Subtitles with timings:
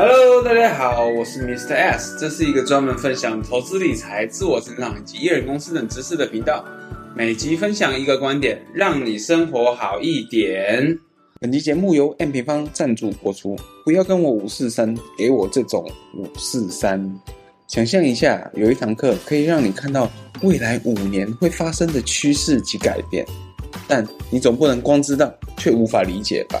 [0.00, 1.74] Hello，大家好，我是 Mr.
[1.74, 6.64] S，这是一个专门分享投资理财、自我成长以及艺人公司等知识的频道。
[7.16, 10.96] 每集分享一个观点，让你生活好一点。
[11.40, 13.58] 本期节目由 M 平方赞助播出。
[13.84, 15.84] 不要跟我五四三，给我这种
[16.14, 17.12] 五四三。
[17.66, 20.08] 想象一下，有一堂课可以让你看到
[20.42, 23.26] 未来五年会发生的趋势及改变，
[23.88, 26.60] 但你总不能光知道却无法理解吧？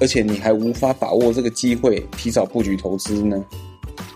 [0.00, 3.44] 而且你还无法把握这个机会，提早布局投资呢。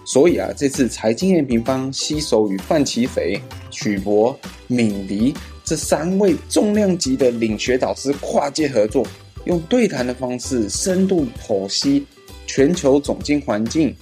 [0.04, 3.38] 所以啊，这次财经 M 平方携手与范琪斐、
[3.70, 4.34] 许博、
[4.66, 5.34] 敏迪
[5.64, 9.06] 这三位重量级的领学导师跨界合作，
[9.44, 12.06] 用对谈的方式深度剖析
[12.46, 13.94] 全球总经环境、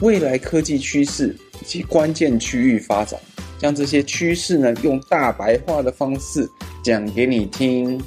[0.00, 3.18] 未来科技趋势以及关键区域发展，
[3.58, 6.46] 将这些趋势呢用大白话的方式
[6.82, 7.98] 讲给你听。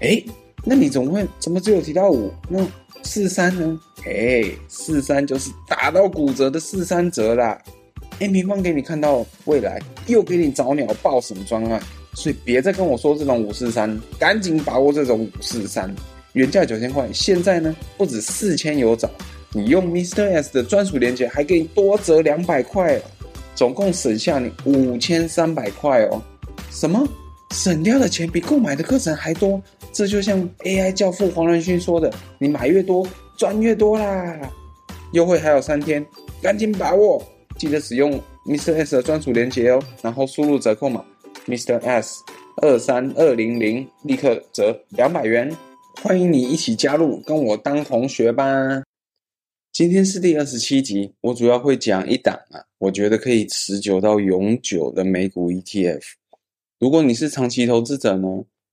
[0.00, 0.22] 诶
[0.64, 2.30] 那你怎么会怎么只有提到五？
[2.48, 2.66] 那
[3.02, 3.80] 四三呢？
[4.04, 7.58] 哎，四三就是打到骨折的四三折啦
[8.18, 11.80] 哎平方给你看到未来，又给你找鸟报什么专案？
[12.12, 15.94] 所以别再跟我说这种五四三，赶紧把握这种五四三，
[16.34, 19.08] 原价九千块，现在呢不止四千有找，
[19.52, 20.30] 你用 Mr.
[20.32, 23.00] S 的专属链接还给你多折两百块，
[23.54, 26.20] 总共省下你五千三百块哦！
[26.70, 27.06] 什么？
[27.50, 29.60] 省掉的钱比购买的课程还多？
[29.92, 33.06] 这就像 AI 教父黄仁勋说的：“你买越多，
[33.36, 34.40] 赚越多啦！”
[35.12, 36.04] 优惠还有三天，
[36.40, 37.22] 赶紧把握！
[37.58, 38.12] 记得使用
[38.46, 38.74] Mr.
[38.76, 41.04] S 的专属链接哦，然后输入折扣码
[41.46, 41.78] Mr.
[41.80, 42.22] S
[42.62, 45.54] 二三二零零，立刻折两百元。
[46.02, 48.44] 欢迎你一起加入，跟我当同学吧！
[49.72, 56.00] 今天是第二十七集，我主要会讲一档啊，我觉得可以持久到永久的美股 ETF。
[56.80, 58.26] 如果你是长期投资者呢？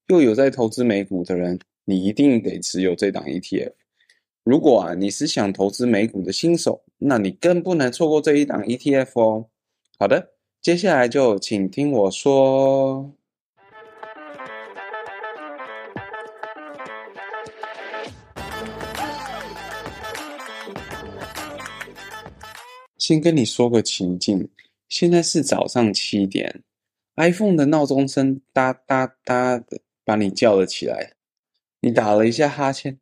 [0.07, 3.73] 又有在投资美股的人，你一定得持有这档 ETF。
[4.45, 9.49] 如果啊，你是想投资美股的新手，那你更不能错过这一档 ETF 哦。
[9.99, 13.11] 好的，接下来就请听我说。
[22.97, 24.47] 先跟你说个情境，
[24.87, 26.63] 现在是早上七点
[27.17, 29.81] ，iPhone 的闹钟声哒哒哒的。
[30.07, 31.15] 把你叫了起来，
[31.81, 32.97] 你打了一下哈欠，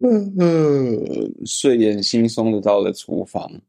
[0.00, 3.62] 嗯嗯，睡眼惺忪的到了厨房，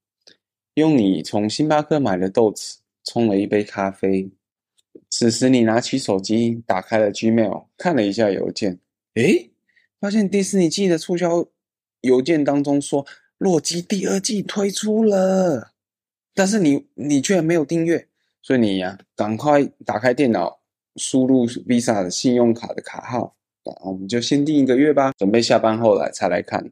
[0.74, 4.32] 用你从星巴克买的豆子冲了一杯咖啡。
[5.12, 8.80] 此时你拿起手机，打开了 Gmail，看了一下邮件，
[9.14, 9.52] 诶，
[10.00, 11.46] 发现迪士尼寄的促销
[12.02, 13.06] 邮件当中说
[13.38, 15.74] 《洛基》第二季推出了，
[16.34, 18.08] 但是你你居然没有订阅，
[18.48, 20.62] 所以你呀，赶快打开电脑。
[20.96, 23.36] 输入 Visa 的信用卡的卡号，
[23.84, 26.72] 我们就先订一个月吧，准备下班后来才来看。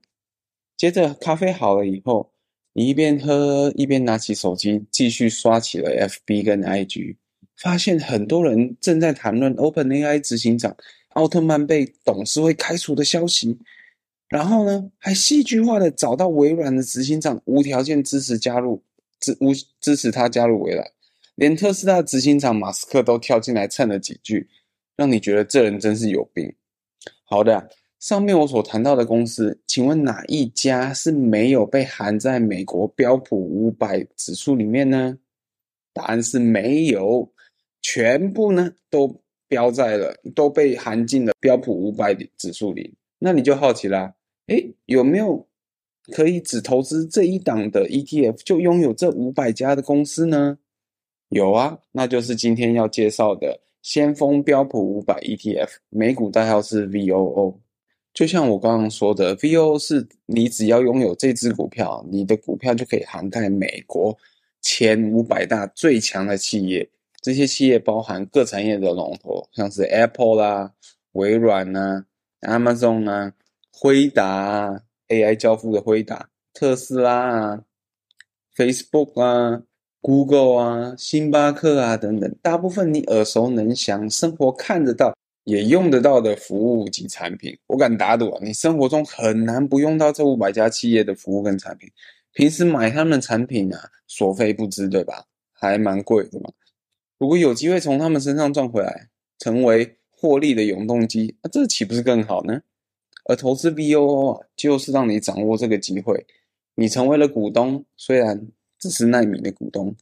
[0.77, 2.31] 接着咖啡好了以后，
[2.73, 7.17] 你一边喝一边拿起手机继续刷起了 FB 跟 IG，
[7.57, 10.75] 发现很多人正在谈论 OpenAI 执行长
[11.09, 13.59] 奥特曼被董事会开除的消息，
[14.29, 18.81] 然后呢，还戏剧化的找到微软的执行长无条件支持加入
[19.19, 20.87] 支无支持他加入微软。
[21.35, 24.49] 连特斯拉执行长马斯克都跳进来蹭了几句，
[24.95, 26.53] 让你觉得这人真是有病。
[27.23, 27.69] 好的，
[27.99, 35.17] 上面我所谈到的公司，请问哪一家是没有被含在美国标普五百指数里面呢？
[35.93, 37.31] 答案是没有，
[37.81, 42.95] 全部呢都标在了，都被含进了标普五百指数里。
[43.19, 44.13] 那你就好奇啦，
[44.47, 45.47] 诶，有没有
[46.11, 50.59] 可以只投资这一档的 ETF 就拥有这五百家的公司呢？
[51.29, 57.57] 有啊，那就是今天要介绍的先锋标普五百 ETF，美股代号是 VOO。
[58.13, 64.17] 就像我刚刚说的，VOO 是你只要拥有这支股票，你的股票就可以涵盖美国
[64.61, 66.89] 前五百大最强的企业。
[67.21, 70.71] 这些企业包含各产业的龙头，像是 Apple 啦、
[71.13, 72.05] 微软呐、
[72.41, 73.33] Amazon 啊、
[73.71, 77.63] 辉达啊、AI 教父的辉达、特斯拉啊、
[78.55, 79.63] Facebook 啊。
[80.07, 91.89] Google 啊，星巴克啊，等等，大部分你耳熟能详、生活看得到、也用得到的服务及产品，我敢打赌啊，你生活中很难不用到这五百家企业的服务跟产品。
[92.33, 95.25] 平时买他们产品啊，所费不知，对吧？
[95.51, 96.51] 还蛮贵的嘛。
[97.17, 99.07] 如果有机会从他们身上赚回来，
[99.39, 102.61] 成为获利的永动机，那这岂不是更好呢？
[103.23, 106.27] 而投资 VOO 啊，就是让你掌握这个机会，
[106.75, 108.47] 你成为了股东，虽然。
[108.89, 109.95] 只是奈米的股东，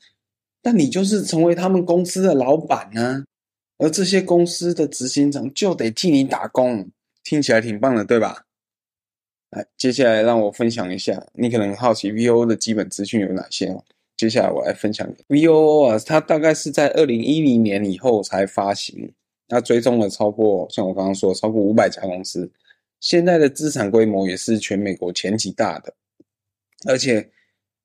[0.62, 3.24] 但你就是成为他们公司的老板呢、啊，
[3.78, 6.90] 而这些公司的执行长就得替你打工，
[7.24, 8.46] 听起来挺棒的，对吧？
[9.52, 13.84] 来，接下来让我分享一下，你可能好奇 VOO 的基本资讯有哪些哦。
[14.16, 19.14] 接下来我来分享 VOO 啊，它大概是在二零一零年以后才发行，
[19.48, 22.52] 它追踪了超过像我刚刚说超过五百家公司，
[23.00, 25.94] 现在的资产规模也是全美国前几大的，
[26.88, 27.30] 而且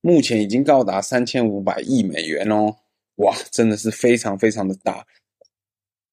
[0.00, 2.76] 目前已经高达三千五百亿美元哦，
[3.16, 5.06] 哇，真的是非常非常的大。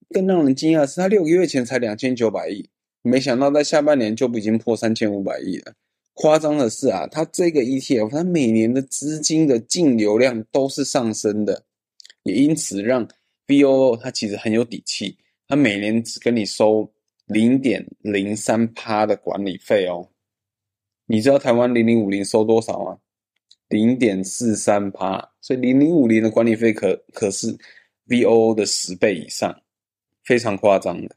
[0.10, 2.70] 更让人惊讶的是，它六个月前才两千九百亿，
[3.02, 5.74] 没想到在下半年就已经破三千五百亿了。
[6.14, 11.66] 夸张的是啊，它这个 ETF，它每年的资金的净流量都是上升的，
[12.24, 13.08] 也因此让
[13.48, 15.18] VOO 它其实很有底气，
[15.48, 16.90] 它每年只跟你收
[17.26, 20.10] 零点零三趴的管理费哦。
[21.06, 22.98] 你知道台湾零零五零收多少吗？
[23.70, 27.58] 零点四三趴，所以零零五零的管理费可可是
[28.08, 29.62] VOO 的十倍以上，
[30.24, 31.16] 非常夸张的。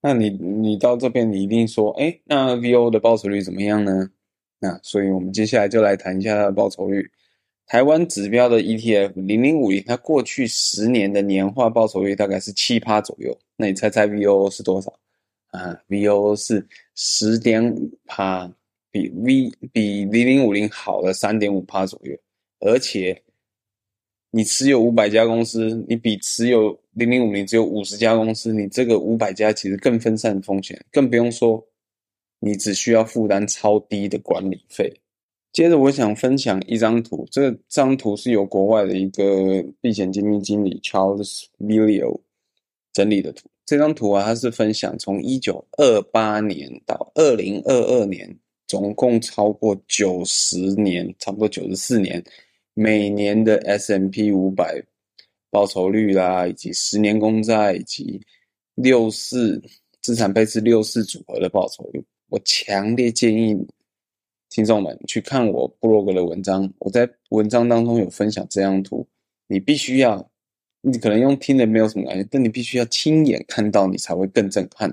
[0.00, 4.10] 那你你到这边，你一定说，哎，那 VOO 的报酬率怎么样呢？
[4.58, 7.10] 那所以我们接下来就来谈一下它的报酬率。
[7.66, 13.36] 台湾指标的 ETF 零零五零，它过去十年的年化报酬率大概是七趴左右。
[13.56, 14.92] 那你猜猜 VOO 是多少？
[15.52, 18.52] 啊，VOO 是十点五趴，
[18.92, 22.16] 比 V 比零零五零好了三点五趴左右，
[22.60, 23.20] 而且。
[24.34, 31.62] 你持有五百家公司，你比持有零零五零只有五十家公司，你这个五百家其实更分散风险，更不用说
[32.40, 34.90] 你只需要负担超低的管理费。
[35.52, 42.18] 接着，我想分享一张图，这张图是由国外的一个避险基金经理 Charles Vilio
[42.94, 43.50] 整理的图。
[43.66, 48.34] 这张图啊，它是分享从一九二八年到二零二二年，
[48.72, 52.24] 总共超过九十年，差不多九十四年。
[52.72, 54.82] 每年的 S M P 五百
[55.50, 58.18] 报酬率啦，以及十年公债以及
[58.74, 59.62] 六四
[60.00, 63.54] 资产配置六四组合的报酬率，我强烈建议
[64.48, 66.72] 听众们去看我布洛格的文章。
[66.78, 69.06] 我在文章当中有分享这张图，
[69.48, 70.30] 你必须要，
[70.80, 74.88] 你可能用听的没有什么感觉，但你必须要亲眼看到，你才会更震撼。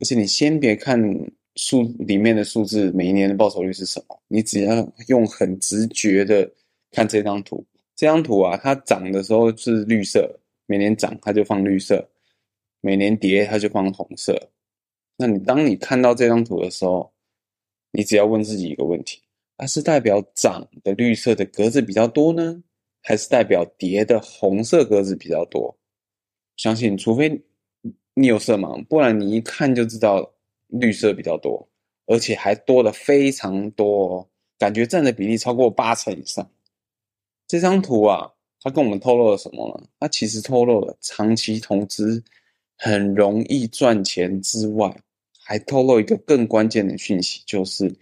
[0.00, 1.00] 而且你先别看
[1.56, 6.50] 数里面的数字，每一年的报酬率是什么，你只要用很直觉的。
[6.92, 7.64] 看这张图，
[7.94, 10.28] 这张图啊，它涨的时候是绿色，
[10.66, 12.04] 每年涨它就放绿色，
[12.80, 14.50] 每年跌它就放红色。
[15.16, 17.12] 那你当你看到这张图的时候，
[17.92, 19.22] 你只要问自己一个问题：
[19.56, 22.60] 它是代表涨的绿色的格子比较多呢，
[23.02, 25.78] 还是代表跌的红色格子比较多？
[26.56, 27.40] 相信除非
[28.14, 30.28] 你有色盲，不然你一看就知道
[30.72, 31.68] 绿色比较多，
[32.06, 34.28] 而且还多了非常多哦，
[34.58, 36.50] 感觉占的比例超过八成以上。
[37.46, 39.88] 这张图啊，它跟我们透露了什么呢？
[39.98, 42.22] 它其实透露了长期投资
[42.76, 44.96] 很容易赚钱之外，
[45.38, 47.92] 还透露一个更关键的讯息，就是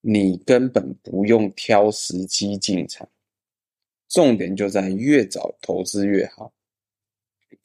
[0.00, 3.08] 你根本不用挑时机进场，
[4.08, 6.52] 重点就在越早投资越好。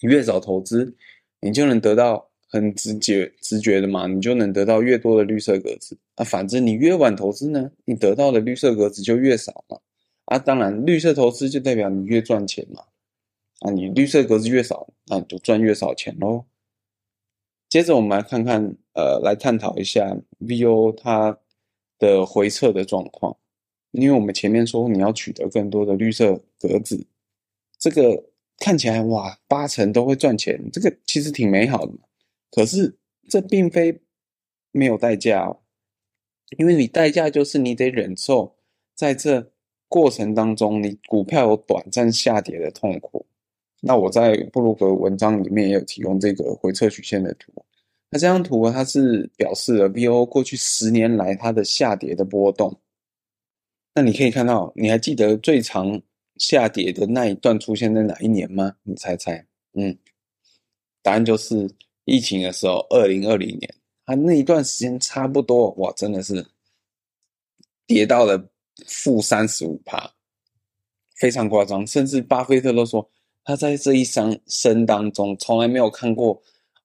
[0.01, 0.95] 越早投资，
[1.39, 5.97] 你就能得到很直觉直觉的嘛，你就能得到越多的绿色格子。
[6.15, 9.79] 啊，反正你越晚投资呢，你得到的绿色格子就越少嘛。
[10.25, 12.83] 啊，当然，绿色投资就代表你越赚钱嘛。
[13.59, 16.45] 啊，你绿色格子越少，那你就赚越少钱喽。
[17.69, 21.38] 接着我们来看看，呃，来探讨一下 VO 它
[21.99, 23.35] 的回撤的状况。
[23.91, 27.07] 因为我们前面说你要取得更多的绿色格子，
[27.80, 28.23] 这个
[28.59, 31.99] 看起来哇，八成都会赚钱，这个其实挺美好的嘛。
[32.57, 32.97] 可是
[33.30, 34.02] 这并非
[34.71, 35.61] 没有代价哦，
[36.57, 38.57] 因为你代价就是你得忍受
[38.95, 39.54] 在这。
[39.90, 43.26] 过程当中，你股票有短暂下跌的痛苦。
[43.80, 47.54] 那我在布鲁格文章里面也有提供这个回撤曲线的图。
[48.09, 52.78] 那这张图它是表示了 VO 过去十年来它的下跌的波动。
[53.95, 56.02] 那你可以看到，你还记得最长
[56.35, 58.76] 下跌的那一段出现在哪一年吗？
[58.83, 59.47] 你猜猜？
[59.71, 59.97] 嗯，
[61.02, 61.69] 答案就是
[62.07, 63.76] 疫情的时候，二零二零年。
[64.06, 66.44] 啊那一段时间差不多，哇，真的是
[67.85, 68.49] 跌到了。
[68.85, 70.14] 负三十五趴，
[71.16, 73.09] 非常夸张，甚至巴菲特都说
[73.44, 76.40] 他在这一生生当中从来没有看过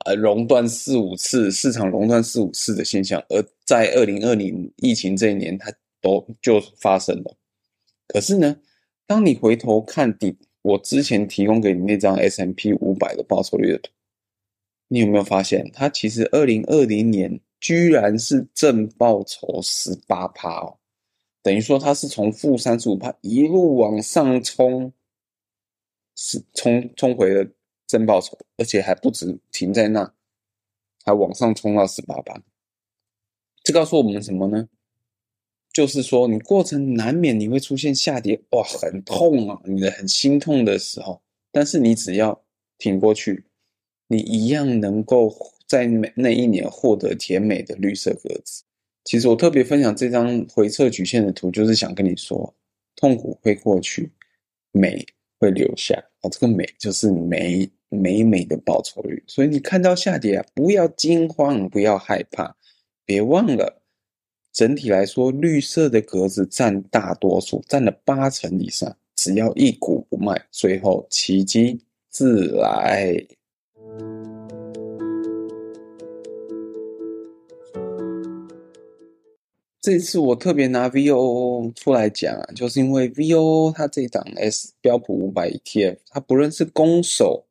[0.06, 7.36] 呃熔断四五次市场熔断四五次的现象，而在二零二零疫情这一年，它都就发生了。
[8.08, 8.56] 可是呢，
[9.06, 13.90] 当你回头看底，我之前提供给你那张 S M P 五百的报酬率的图，
[14.92, 20.76] 你有没有发现，它其实二零二零年居然是正报酬十八趴哦。
[21.42, 24.92] 等于说，它是从负三十五趴一路往上冲，
[26.14, 27.50] 是冲冲回了
[27.86, 30.12] 正报酬，而且还不止停在那，
[31.06, 32.38] 还往上冲到十八趴。
[33.64, 34.68] 这告诉我们什么呢？
[35.72, 42.44] 就是说，你过程难免你会出现下跌，哇，很痛啊，你的很心痛的时候，但是你只要
[42.76, 43.46] 挺过去，
[44.12, 45.34] 你一样能够
[45.66, 48.62] 在那一年获得甜美的绿色格子。
[49.04, 52.54] 其实我特别分享这张回撤曲线的图，就是想跟你说，
[52.94, 54.12] 痛苦会过去，
[54.70, 55.04] 美
[55.38, 55.94] 会留下。
[56.20, 59.24] 哦，这个美就是美美美的报酬率。
[59.26, 62.54] 所以你看到下跌啊，不要惊慌，不要害怕，
[63.04, 63.82] 别忘了。
[64.52, 68.94] 整体来说，绿色的格子占大多数，占了八成以上。
[69.16, 73.16] 只要一股不卖，最后奇迹自来。
[79.80, 87.44] 这次我特别拿 VOO 出来讲啊，就是因为 VOO 它这档 S 标普五百 ETF，它不论是攻守，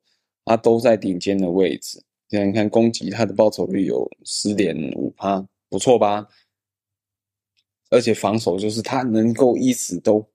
[0.46, 2.02] 它都在顶尖的位置。
[2.30, 6.26] 现在你看攻击，它的报酬率有十点五趴，不错吧？
[7.90, 10.26] 而且防守就是它能够一直都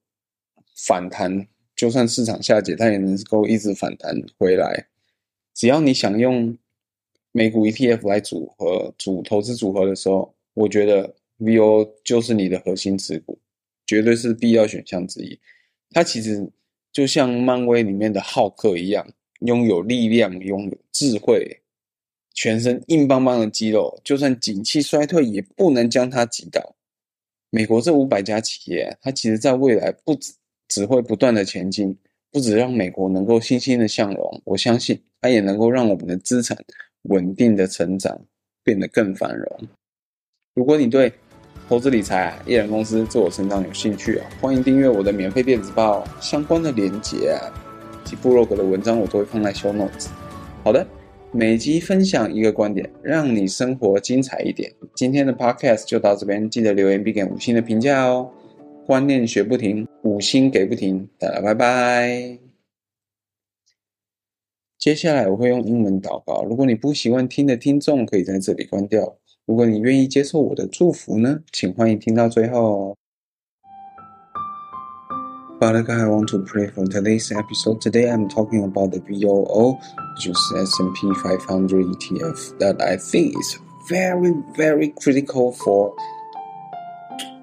[0.76, 4.86] 反弹，就算市场下跌，它也能够一直反弹回来。
[5.58, 6.56] 只要你想用
[7.32, 13.36] 美股 ETF 来组合组投资组合的时候，我觉得 VO 就是你的核心持股，
[13.84, 15.36] 绝对是必要选项之一。
[15.90, 16.48] 它其实
[16.92, 19.04] 就像漫威里面的浩克一样，
[19.40, 21.60] 拥有力量，拥有智慧，
[22.32, 26.76] 全身硬邦邦的肌肉，就算景气衰退，也不能将它击倒。
[27.50, 30.34] 美国这五百家企业，它其实在未来不只
[30.68, 31.98] 只会不断的前进，
[32.30, 36.56] 不止让美国能够欣欣的向荣，我相信它也能够让我们的资产
[37.02, 38.20] 稳定的成长，
[38.62, 39.68] 变得更繁荣。
[40.54, 41.12] 如果你对
[41.68, 47.38] 投资理财、艺人公司、自我成长有兴趣啊，欢迎订阅我的免费电子报，相关的连接啊
[48.04, 50.08] 及部落格的文章，我都会放在 show notes。
[50.64, 50.86] 好的。
[51.30, 54.72] 每集分享一个观点，让你生活精彩一点。
[54.94, 58.30] 今天的 podcast 就到这边，记得留言并给五星的评价哦。
[58.86, 62.47] 观念学不停，五星给不停，大家拜拜。
[64.77, 69.15] 接下来我会用英文祷告，如果你不习惯听的听众，可以在这里关掉。
[69.45, 72.95] 如果你愿意接受我的祝福呢，请欢迎听到最后。
[75.59, 77.79] Father God, I want to pray for today's episode.
[77.79, 79.77] Today I'm talking about the VOO,
[80.15, 85.93] which is S&P 500 ETF that I think is very, very critical for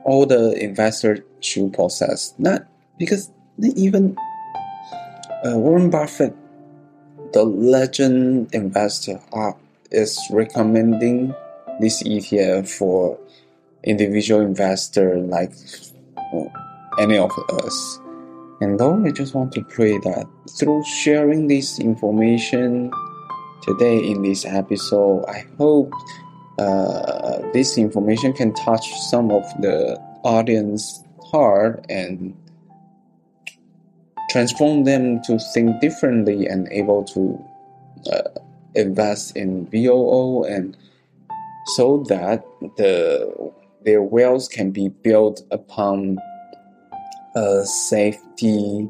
[0.05, 2.35] all the investors should possess.
[2.37, 2.67] Not
[2.99, 4.15] because even
[5.47, 6.35] uh, Warren Buffett,
[7.36, 9.52] the legend investor, uh,
[9.92, 11.36] is recommending
[11.82, 13.20] this ETF for
[13.84, 15.52] individual investor like
[16.16, 16.46] uh,
[16.98, 18.00] any of us.
[18.62, 20.26] And though I just want to pray that
[20.58, 22.90] through sharing this information
[23.62, 25.92] today in this episode, I hope
[26.58, 32.34] uh, this information can touch some of the audience heart and
[34.36, 37.42] transform them to think differently and able to
[38.12, 38.28] uh,
[38.76, 40.76] invest in VOO and
[41.78, 42.44] so that
[42.76, 43.32] the
[43.86, 46.18] their wealth can be built upon
[47.38, 48.90] uh, safety,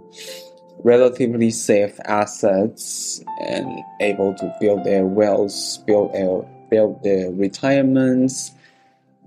[0.83, 3.67] relatively safe assets, and
[4.01, 5.53] able to build their wealth,
[5.85, 8.51] build their, build their retirements,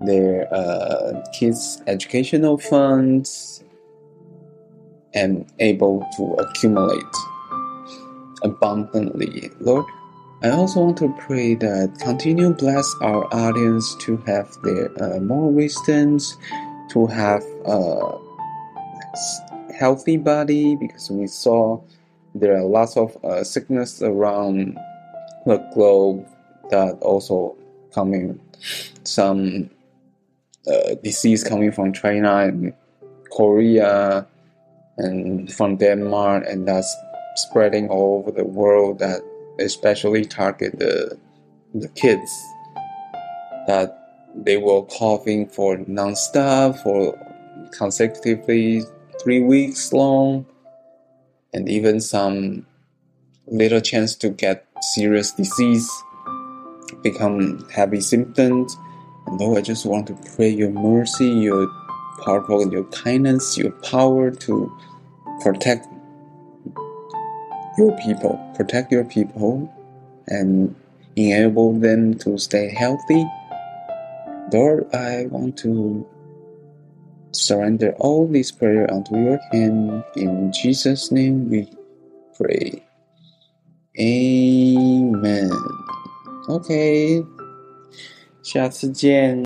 [0.01, 3.63] their uh, kids' educational funds,
[5.13, 7.15] and able to accumulate
[8.43, 9.49] abundantly.
[9.59, 9.85] Lord,
[10.41, 15.51] I also want to pray that continue bless our audience to have their uh, more
[15.51, 16.37] wisdoms,
[16.91, 18.17] to have a
[19.77, 21.81] healthy body because we saw
[22.35, 24.77] there are lots of uh, sickness around
[25.45, 26.25] the globe
[26.69, 27.55] that also
[27.93, 28.39] coming
[29.03, 29.69] some
[30.67, 32.73] uh, disease coming from China and
[33.31, 34.27] Korea
[34.99, 36.95] and from Denmark and that's
[37.35, 39.21] spreading all over the world that
[39.59, 41.17] especially target the
[41.73, 42.31] the kids
[43.67, 43.99] that
[44.35, 47.17] they were coughing for nonstop for
[47.71, 48.83] consecutively
[49.21, 50.45] three weeks long,
[51.53, 52.65] and even some
[53.47, 55.89] little chance to get serious disease,
[57.03, 58.75] become heavy symptoms.
[59.27, 61.67] And Lord, I just want to pray your mercy, your
[62.23, 64.77] powerful and your kindness, your power to
[65.40, 65.86] protect
[67.76, 69.68] your people, protect your people,
[70.28, 70.74] and
[71.16, 73.26] enable them to stay healthy.
[74.52, 76.06] Lord, I want to
[77.32, 80.04] surrender all this prayer unto your hand.
[80.16, 81.68] In Jesus' name we
[82.36, 82.82] pray.
[83.98, 85.50] Amen.
[86.48, 87.24] OK，
[88.42, 89.38] 下次见。